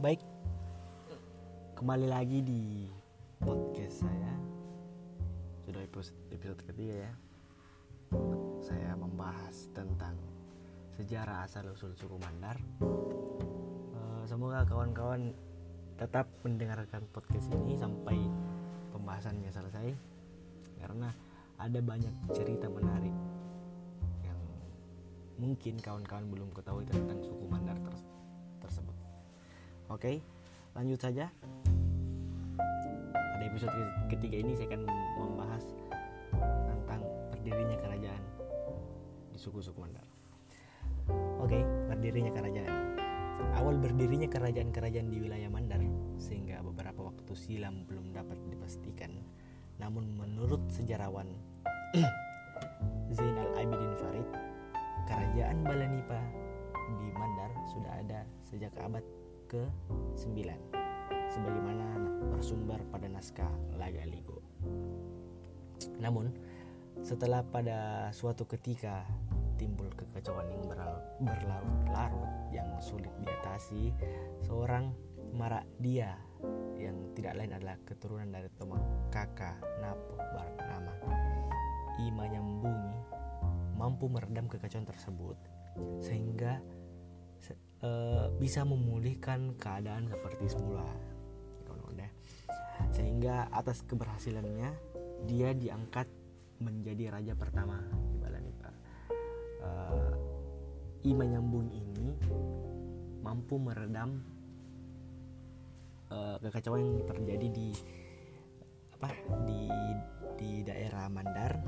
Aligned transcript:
baik. 0.00 0.24
Kembali 1.76 2.08
lagi 2.08 2.40
di 2.40 2.88
podcast 3.36 4.00
saya. 4.08 4.32
Sudah 5.68 5.84
episode, 5.84 6.56
ketiga 6.64 7.04
ya. 7.04 7.12
Saya 8.64 8.96
membahas 8.96 9.68
tentang 9.76 10.16
sejarah 10.96 11.44
asal 11.44 11.68
usul 11.76 11.92
suku 12.00 12.16
Mandar. 12.16 12.56
Eh, 12.80 14.22
semoga 14.24 14.64
kawan-kawan 14.64 15.36
tetap 16.00 16.32
mendengarkan 16.48 17.04
podcast 17.12 17.52
ini 17.52 17.76
sampai 17.76 18.16
pembahasannya 18.96 19.52
selesai. 19.52 19.92
Karena 20.80 21.12
ada 21.60 21.76
banyak 21.76 22.32
cerita 22.32 22.72
menarik 22.72 23.12
yang 24.24 24.40
mungkin 25.36 25.76
kawan-kawan 25.76 26.24
belum 26.32 26.48
ketahui 26.56 26.88
tentang 26.88 27.20
suku 27.20 27.44
Mandar. 27.52 27.69
Oke, 29.90 30.22
lanjut 30.78 31.02
saja. 31.02 31.26
Pada 33.10 33.42
episode 33.42 33.74
ke- 33.74 34.14
ketiga 34.14 34.36
ini 34.38 34.54
saya 34.54 34.70
akan 34.70 34.86
membahas 35.18 35.66
tentang 36.70 37.02
berdirinya 37.34 37.74
kerajaan 37.82 38.22
di 39.34 39.38
suku-suku 39.42 39.82
Mandar. 39.82 40.06
Oke, 41.42 41.66
berdirinya 41.90 42.30
kerajaan. 42.30 42.70
Awal 43.58 43.82
berdirinya 43.82 44.30
kerajaan-kerajaan 44.30 45.10
di 45.10 45.18
wilayah 45.26 45.50
Mandar 45.50 45.82
sehingga 46.22 46.62
beberapa 46.62 47.10
waktu 47.10 47.34
silam 47.34 47.82
belum 47.90 48.14
dapat 48.14 48.38
dipastikan. 48.46 49.10
Namun 49.82 50.06
menurut 50.14 50.70
sejarawan 50.70 51.34
Zainal 53.18 53.50
Abidin 53.58 53.94
Farid, 53.98 54.28
kerajaan 55.10 55.66
Balanipa 55.66 56.20
di 56.94 57.10
Mandar 57.10 57.50
sudah 57.74 57.92
ada 57.98 58.22
sejak 58.46 58.70
abad 58.78 59.02
ke-9 59.50 60.46
sebagaimana 61.26 61.86
bersumber 62.30 62.78
pada 62.94 63.10
naskah 63.10 63.50
Lagaligo. 63.74 64.38
Namun, 65.98 66.30
setelah 67.02 67.42
pada 67.42 68.08
suatu 68.14 68.46
ketika 68.46 69.02
timbul 69.58 69.90
kekacauan 69.92 70.48
yang 70.48 70.64
berlarut-larut 71.20 72.32
yang 72.54 72.70
sulit 72.78 73.12
diatasi, 73.20 73.90
seorang 74.46 74.94
Marak 75.30 75.66
Dia 75.78 76.18
yang 76.74 77.14
tidak 77.14 77.38
lain 77.38 77.54
adalah 77.54 77.78
keturunan 77.86 78.26
dari 78.32 78.50
Toma 78.58 78.80
Kaka 79.14 79.54
Napo 79.78 80.16
bernama 80.16 80.90
Ima 82.02 82.24
Nyambungi 82.26 82.96
mampu 83.76 84.08
meredam 84.08 84.48
kekacauan 84.50 84.88
tersebut 84.88 85.36
sehingga 86.02 86.58
eh, 87.84 88.26
bisa 88.40 88.64
memulihkan 88.64 89.56
keadaan 89.56 90.08
seperti 90.08 90.46
semula 90.50 90.86
ya. 92.00 92.10
sehingga 92.96 93.52
atas 93.52 93.84
keberhasilannya 93.84 94.72
dia 95.28 95.52
diangkat 95.52 96.08
menjadi 96.64 97.12
raja 97.12 97.32
pertama 97.36 97.76
di 98.08 98.16
Balanipa 98.16 98.70
Eh, 99.60 100.12
Ima 101.08 101.24
Nyambung 101.24 101.68
ini 101.72 102.12
mampu 103.20 103.60
meredam 103.60 104.20
eh, 106.08 106.36
kekacauan 106.40 106.80
yang 106.80 107.04
terjadi 107.08 107.48
di 107.52 107.68
apa 108.96 109.08
di 109.48 109.68
di 110.36 110.50
daerah 110.64 111.08
Mandar 111.08 111.60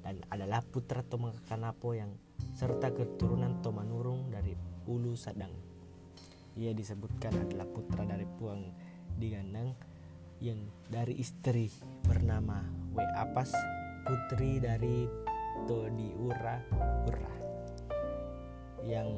dan 0.06 0.22
adalah 0.30 0.62
putra 0.62 1.02
Toma 1.02 1.34
Kanapo 1.50 1.90
yang 1.90 2.14
serta 2.54 2.94
keturunan 2.94 3.58
Tomanurung 3.64 4.30
dari 4.30 4.69
Sadang. 5.14 5.52
Ia 6.58 6.74
disebutkan 6.74 7.34
adalah 7.46 7.66
putra 7.70 8.02
dari 8.02 8.26
Puang 8.26 8.70
Digandang 9.16 9.74
yang 10.40 10.58
dari 10.88 11.20
istri 11.20 11.68
bernama 12.02 12.64
We 12.96 13.04
Apas, 13.14 13.52
putri 14.08 14.58
dari 14.58 15.06
Todiura 15.68 16.58
Urra 17.06 17.40
yang 18.84 19.12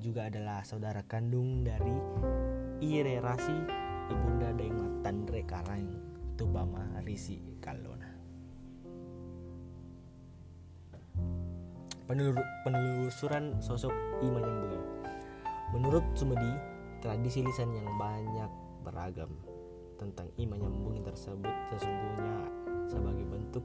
juga 0.00 0.32
adalah 0.32 0.64
saudara 0.64 1.04
kandung 1.04 1.62
dari 1.62 1.92
Ire 2.80 3.20
Rasi 3.20 3.54
ibunda 4.08 4.50
Daeng 4.56 5.04
Tandre 5.04 5.44
Karang 5.44 5.86
Tubama 6.34 6.82
Risi 7.04 7.38
Kalona. 7.60 8.10
Penelusuran 12.66 13.62
sosok 13.62 13.92
Ima 14.20 14.40
Nyambungi. 14.42 15.01
Menurut 15.72 16.04
Sumedi, 16.12 16.52
tradisi 17.00 17.40
lisan 17.40 17.72
yang 17.72 17.88
banyak 17.96 18.50
beragam 18.84 19.32
tentang 19.96 20.28
Ima 20.36 20.60
Nyambungi 20.60 21.00
tersebut 21.00 21.54
sesungguhnya 21.72 22.36
sebagai 22.92 23.24
bentuk 23.24 23.64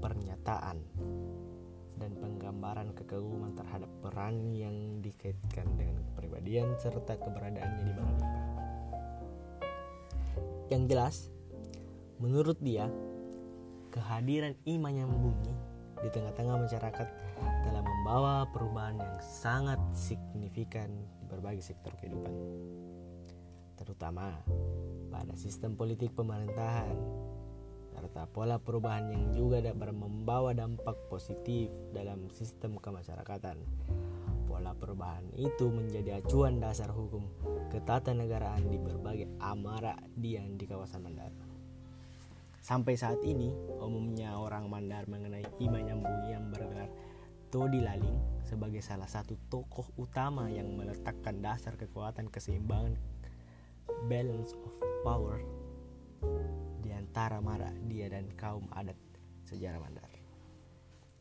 pernyataan 0.00 0.80
dan 2.00 2.12
penggambaran 2.16 2.88
kekaguman 2.96 3.52
terhadap 3.52 3.88
peran 4.00 4.52
yang 4.56 5.04
dikaitkan 5.04 5.68
dengan 5.76 6.00
kepribadian 6.12 6.72
serta 6.80 7.20
keberadaannya 7.20 7.82
di 7.84 7.92
Balanipa. 7.92 8.40
Yang 10.72 10.82
jelas, 10.88 11.14
menurut 12.16 12.56
dia, 12.64 12.88
kehadiran 13.92 14.56
Ima 14.64 14.88
Nyambungi 14.88 15.52
di 16.00 16.08
tengah-tengah 16.12 16.56
masyarakat 16.64 17.08
telah 17.64 17.82
membawa 17.84 18.48
perubahan 18.52 19.00
yang 19.00 19.16
sangat 19.20 19.80
signifikan 19.96 20.92
berbagai 21.26 21.62
sektor 21.62 21.92
kehidupan, 21.98 22.34
terutama 23.76 24.40
pada 25.12 25.34
sistem 25.34 25.74
politik 25.74 26.14
pemerintahan 26.16 26.96
serta 27.96 28.28
pola 28.28 28.60
perubahan 28.60 29.08
yang 29.08 29.32
juga 29.32 29.64
dapat 29.64 29.96
membawa 29.96 30.52
dampak 30.52 30.94
positif 31.08 31.72
dalam 31.96 32.28
sistem 32.28 32.76
kemasyarakatan. 32.76 33.56
Pola 34.44 34.76
perubahan 34.76 35.24
itu 35.32 35.72
menjadi 35.72 36.20
acuan 36.20 36.60
dasar 36.60 36.92
hukum 36.92 37.24
ketatanegaraan 37.72 38.68
di 38.68 38.76
berbagai 38.76 39.28
amara 39.40 39.96
dian 40.12 40.60
di 40.60 40.68
kawasan 40.68 41.08
Mandar. 41.08 41.32
Sampai 42.60 42.98
saat 42.98 43.22
ini, 43.24 43.48
umumnya 43.78 44.36
orang 44.36 44.68
Mandar 44.68 45.08
mengenai 45.08 45.46
Ima 45.62 45.80
Nyambungi 45.80 45.86
yang 45.86 46.02
bergelar 46.02 46.05
Todi 47.48 47.78
Laling 47.82 48.42
sebagai 48.42 48.82
salah 48.82 49.06
satu 49.06 49.38
tokoh 49.50 49.86
utama 49.98 50.50
yang 50.50 50.70
meletakkan 50.74 51.42
dasar 51.42 51.78
kekuatan 51.78 52.30
keseimbangan 52.30 52.98
balance 54.10 54.54
of 54.66 54.74
power 55.02 55.38
di 56.82 56.90
antara 56.94 57.42
Mara, 57.42 57.70
dia 57.90 58.06
dan 58.06 58.30
kaum 58.38 58.66
adat 58.70 58.98
sejarah 59.46 59.82
Mandar. 59.82 60.10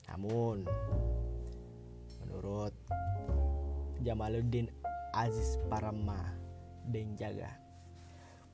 Namun, 0.10 0.66
menurut 2.22 2.74
Jamaluddin 4.06 4.70
Aziz 5.18 5.58
Parama 5.66 6.38
Denjaga, 6.86 7.65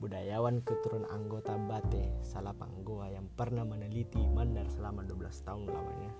budayawan 0.02 0.66
keturunan 0.66 1.06
anggota 1.14 1.54
Bate 1.54 2.10
Salapang 2.26 2.82
Goa 2.82 3.06
yang 3.14 3.30
pernah 3.38 3.62
meneliti 3.62 4.18
Mandar 4.26 4.66
selama 4.66 5.06
12 5.06 5.46
tahun 5.46 5.70
lamanya, 5.70 6.10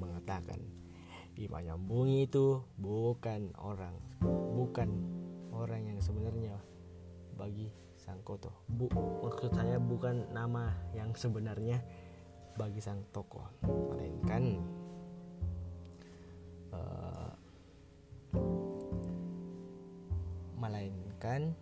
mengatakan 0.00 0.56
Ima 1.36 1.60
Nyambungi 1.60 2.24
itu 2.24 2.64
bukan 2.80 3.52
orang, 3.60 3.92
bukan 4.56 4.88
orang 5.52 5.84
yang 5.84 6.00
sebenarnya 6.00 6.56
bagi 7.36 7.68
Sangkoto. 8.00 8.64
Bu, 8.72 8.88
maksud 9.20 9.52
saya 9.52 9.76
bukan 9.76 10.32
nama 10.32 10.72
yang 10.96 11.12
sebenarnya 11.12 11.84
bagi 12.56 12.80
sang 12.80 13.04
tokoh, 13.12 13.44
melainkan 13.68 14.64
uh, 16.72 17.32
melainkan 20.56 21.52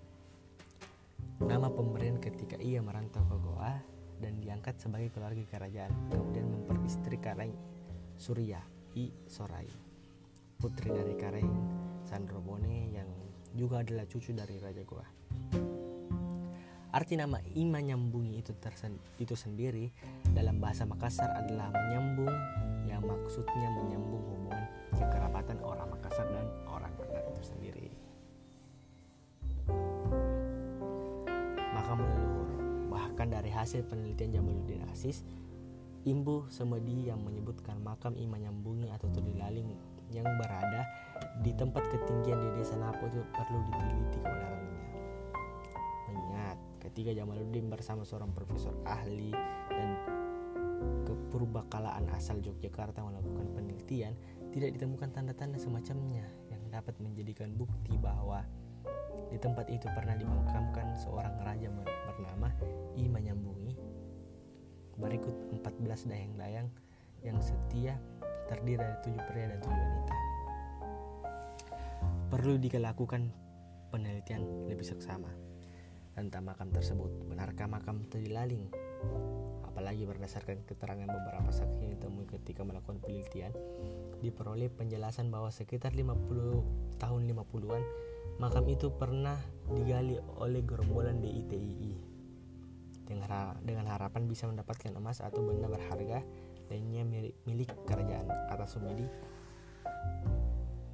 nama 1.46 1.66
pemberian 1.66 2.18
ketika 2.22 2.54
ia 2.62 2.78
merantau 2.78 3.22
ke 3.26 3.36
Goa 3.42 3.74
dan 4.22 4.38
diangkat 4.38 4.78
sebagai 4.78 5.10
keluarga 5.10 5.42
kerajaan, 5.50 5.90
kemudian 6.10 6.46
memperistri 6.46 7.18
Kareng 7.18 7.54
Surya 8.14 8.62
I 8.94 9.10
Sorai, 9.26 9.66
putri 10.60 10.94
dari 10.94 11.14
Kareng 11.18 11.50
Sandrobone 12.06 12.92
yang 12.94 13.08
juga 13.58 13.82
adalah 13.82 14.06
cucu 14.06 14.30
dari 14.30 14.56
Raja 14.62 14.82
Goa. 14.86 15.08
Arti 16.92 17.16
nama 17.16 17.40
Ima 17.56 17.80
nyambungi 17.80 18.44
itu, 18.44 18.52
tersen, 18.60 19.00
itu 19.16 19.32
sendiri 19.32 19.88
dalam 20.36 20.60
bahasa 20.60 20.84
Makassar 20.84 21.32
adalah 21.40 21.72
menyambung 21.72 22.36
yang 22.84 23.00
maksudnya 23.00 23.72
menyambung 23.72 24.20
hubungan 24.20 24.62
kekerabatan 24.92 25.56
orang 25.64 25.88
Makassar 25.88 26.28
dan 26.28 26.44
orang 26.68 26.92
Mandar 27.00 27.24
itu 27.32 27.42
sendiri. 27.44 27.88
Bahkan 33.22 33.38
dari 33.38 33.54
hasil 33.54 33.86
penelitian 33.86 34.34
Jamaluddin 34.34 34.82
Asis, 34.90 35.22
Imbu 36.02 36.50
Semedi 36.50 37.06
yang 37.06 37.22
menyebutkan 37.22 37.78
makam 37.78 38.18
Ima 38.18 38.34
nyambungi 38.34 38.90
atau 38.90 39.06
Tulilaling 39.14 39.78
yang 40.10 40.26
berada 40.26 40.82
di 41.38 41.54
tempat 41.54 41.86
ketinggian 41.86 42.34
di 42.34 42.50
desa 42.58 42.74
Napo 42.74 43.06
itu 43.06 43.22
perlu 43.30 43.62
diteliti 43.70 44.18
kebenarannya. 44.18 44.86
Mengingat 46.10 46.58
ketika 46.82 47.14
Jamaluddin 47.14 47.70
bersama 47.70 48.02
seorang 48.02 48.34
profesor 48.34 48.74
ahli 48.82 49.30
dan 49.70 50.02
kepurbakalaan 51.06 52.10
asal 52.18 52.42
Yogyakarta 52.42 53.06
melakukan 53.06 53.46
penelitian, 53.54 54.18
tidak 54.50 54.74
ditemukan 54.74 55.14
tanda-tanda 55.14 55.62
semacamnya 55.62 56.26
yang 56.50 56.62
dapat 56.74 56.98
menjadikan 56.98 57.54
bukti 57.54 57.94
bahwa 58.02 58.42
di 59.32 59.40
tempat 59.40 59.66
itu 59.72 59.88
pernah 59.96 60.12
dimakamkan 60.12 60.92
seorang 61.00 61.40
raja 61.40 61.72
bernama 61.72 62.52
I 63.00 63.08
Manyambungi. 63.08 63.72
Berikut 65.00 65.32
14 65.56 66.10
dayang-dayang 66.10 66.68
yang 67.24 67.38
setia 67.40 67.96
terdiri 68.50 68.82
dari 68.82 68.96
tujuh 69.00 69.22
pria 69.30 69.46
dan 69.48 69.58
tujuh 69.64 69.80
wanita. 69.80 70.14
Perlu 72.28 72.60
dilakukan 72.60 73.32
penelitian 73.88 74.68
lebih 74.68 74.84
seksama 74.84 75.28
tentang 76.12 76.44
makam 76.44 76.68
tersebut. 76.68 77.08
Benarkah 77.24 77.68
makam 77.68 78.04
itu 78.04 78.20
dilaling? 78.20 78.68
Apalagi 79.64 80.04
berdasarkan 80.04 80.68
keterangan 80.68 81.08
beberapa 81.08 81.48
saksi 81.48 81.88
yang 81.88 81.96
ditemui 81.96 82.28
ketika 82.28 82.60
melakukan 82.60 83.00
penelitian, 83.00 83.52
diperoleh 84.20 84.68
penjelasan 84.68 85.32
bahwa 85.32 85.48
sekitar 85.48 85.96
50 85.96 87.00
tahun 87.00 87.20
50-an 87.32 87.84
makam 88.40 88.66
itu 88.68 88.90
pernah 88.90 89.38
digali 89.70 90.18
oleh 90.40 90.60
gerombolan 90.66 91.22
DITII 91.22 92.12
dengan, 93.06 93.58
dengan 93.62 93.86
harapan 93.92 94.26
bisa 94.26 94.48
mendapatkan 94.48 94.92
emas 94.96 95.20
atau 95.20 95.42
benda 95.44 95.68
berharga 95.68 96.24
lainnya 96.72 97.04
milik, 97.04 97.36
milik 97.44 97.70
kerajaan 97.84 98.26
atas 98.48 98.74
Sumedi 98.78 99.04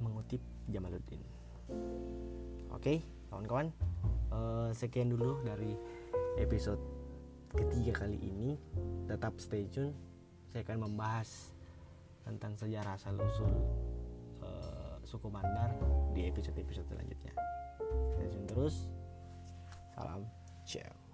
mengutip 0.03 0.41
Jamaluddin. 0.67 1.23
Oke, 2.75 3.01
kawan-kawan, 3.31 3.71
uh, 4.31 4.69
sekian 4.75 5.11
dulu 5.11 5.39
dari 5.43 5.73
episode 6.39 6.79
ketiga 7.55 8.05
kali 8.05 8.19
ini. 8.19 8.59
Tetap 9.09 9.39
stay 9.41 9.65
tune. 9.71 9.95
Saya 10.49 10.65
akan 10.65 10.89
membahas 10.89 11.53
tentang 12.25 12.57
sejarah 12.57 12.97
asal 12.97 13.17
usul 13.17 13.53
uh, 14.41 14.88
suku 15.09 15.25
Mandar 15.33 15.73
di 16.13 16.29
episode-episode 16.29 16.85
selanjutnya. 16.85 17.33
Tune 18.29 18.45
terus. 18.45 18.85
Salam, 19.97 20.21
ciao. 20.69 21.08